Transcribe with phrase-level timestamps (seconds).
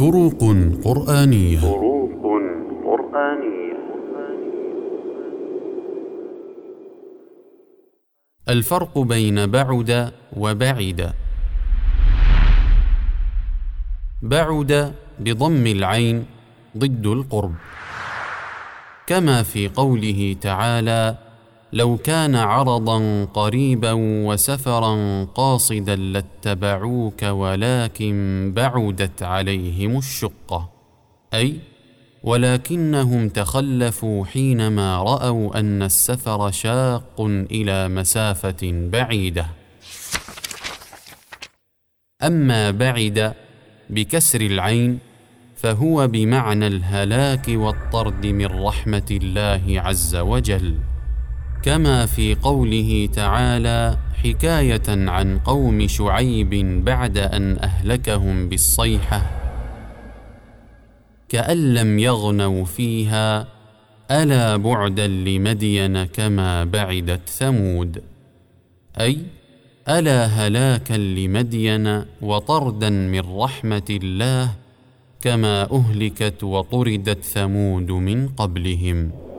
[0.00, 0.40] فروق
[0.84, 1.60] قرآنية.
[1.60, 2.24] فروق
[2.84, 3.76] قرآنية.
[8.48, 11.12] الفرق بين بعد وبعد.
[14.22, 16.26] بعد بضم العين
[16.78, 17.54] ضد القرب.
[19.06, 21.29] كما في قوله تعالى
[21.72, 30.70] لو كان عرضا قريبا وسفرا قاصدا لاتبعوك ولكن بعدت عليهم الشقة.
[31.34, 31.56] أي
[32.22, 39.46] ولكنهم تخلفوا حينما رأوا أن السفر شاق إلى مسافة بعيدة.
[42.22, 43.34] أما بعد
[43.90, 44.98] بكسر العين
[45.56, 50.89] فهو بمعنى الهلاك والطرد من رحمة الله عز وجل.
[51.62, 59.22] كما في قوله تعالى حكاية عن قوم شعيب بعد أن أهلكهم بالصيحة
[61.28, 63.46] كأن لم يغنوا فيها
[64.10, 68.02] ألا بعدا لمدين كما بعدت ثمود.
[69.00, 69.18] أي
[69.88, 74.50] ألا هلاكا لمدين وطردا من رحمة الله
[75.20, 79.29] كما أهلكت وطردت ثمود من قبلهم.